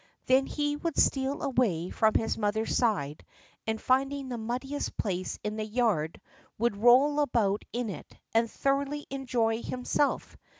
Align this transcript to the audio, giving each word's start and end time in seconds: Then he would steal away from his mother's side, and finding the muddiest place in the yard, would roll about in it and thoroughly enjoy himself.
Then 0.25 0.47
he 0.47 0.77
would 0.77 0.97
steal 0.97 1.43
away 1.43 1.91
from 1.91 2.15
his 2.15 2.35
mother's 2.35 2.75
side, 2.75 3.23
and 3.67 3.79
finding 3.79 4.29
the 4.29 4.37
muddiest 4.39 4.97
place 4.97 5.37
in 5.43 5.57
the 5.57 5.63
yard, 5.63 6.19
would 6.57 6.75
roll 6.75 7.19
about 7.19 7.63
in 7.71 7.87
it 7.87 8.17
and 8.33 8.49
thoroughly 8.49 9.05
enjoy 9.11 9.61
himself. 9.61 10.35